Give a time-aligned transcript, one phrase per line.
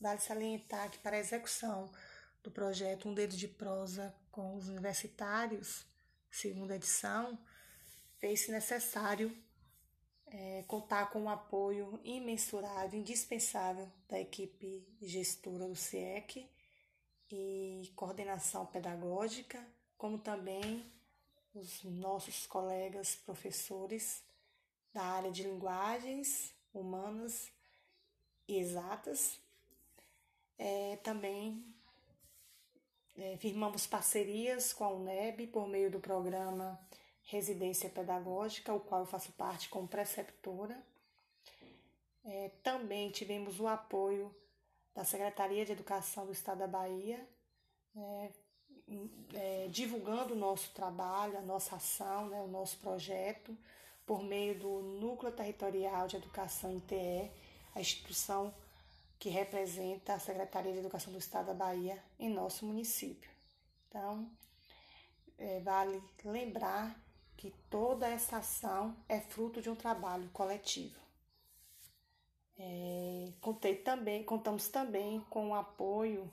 [0.00, 1.90] Vale salientar que para a execução
[2.42, 5.86] do projeto Um Dedo de Prosa com os Universitários,
[6.30, 7.38] segunda edição,
[8.18, 9.34] fez-se necessário
[10.26, 16.48] é, contar com o apoio imensurável, indispensável da equipe gestora do CIEC
[17.30, 19.64] e coordenação pedagógica,
[19.96, 20.92] como também
[21.54, 24.22] os nossos colegas professores
[24.92, 27.50] da área de linguagens humanas
[28.46, 29.40] e exatas.
[30.58, 31.64] É, também
[33.18, 36.78] é, firmamos parcerias com a UNEB por meio do programa
[37.24, 40.80] Residência Pedagógica, o qual eu faço parte como preceptora.
[42.24, 44.34] É, também tivemos o apoio
[44.94, 47.26] da Secretaria de Educação do Estado da Bahia,
[47.96, 48.30] é,
[49.34, 53.56] é, divulgando o nosso trabalho, a nossa ação, né, o nosso projeto,
[54.06, 57.30] por meio do Núcleo Territorial de Educação ITE,
[57.74, 58.54] a instituição
[59.18, 63.30] que representa a Secretaria de Educação do Estado da Bahia em nosso município.
[63.88, 64.30] Então,
[65.38, 66.98] é, vale lembrar
[67.36, 70.98] que toda essa ação é fruto de um trabalho coletivo.
[72.58, 76.30] É, contei também, contamos também com o apoio